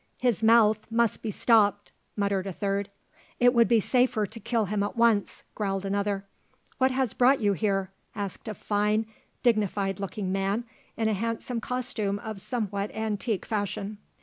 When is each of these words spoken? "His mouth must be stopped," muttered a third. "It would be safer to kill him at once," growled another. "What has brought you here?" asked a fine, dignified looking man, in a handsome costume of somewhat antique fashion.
"His 0.17 0.41
mouth 0.41 0.79
must 0.89 1.21
be 1.21 1.29
stopped," 1.29 1.91
muttered 2.17 2.47
a 2.47 2.51
third. 2.51 2.89
"It 3.39 3.53
would 3.53 3.67
be 3.67 3.79
safer 3.79 4.25
to 4.25 4.39
kill 4.39 4.65
him 4.65 4.81
at 4.81 4.97
once," 4.97 5.43
growled 5.53 5.85
another. 5.85 6.25
"What 6.79 6.89
has 6.89 7.13
brought 7.13 7.39
you 7.39 7.53
here?" 7.53 7.91
asked 8.15 8.47
a 8.47 8.55
fine, 8.55 9.05
dignified 9.43 9.99
looking 9.99 10.31
man, 10.31 10.63
in 10.97 11.07
a 11.07 11.13
handsome 11.13 11.61
costume 11.61 12.17
of 12.17 12.41
somewhat 12.41 12.89
antique 12.95 13.45
fashion. 13.45 13.99